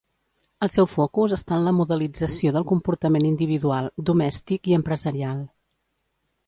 El 0.67 0.69
seu 0.75 0.87
focus 0.93 1.35
està 1.37 1.59
en 1.59 1.67
la 1.67 1.73
modelització 1.81 2.55
del 2.57 2.65
comportament 2.73 3.29
individual, 3.33 3.93
domèstic 4.11 4.73
i 4.73 4.77
empresarial. 4.83 5.47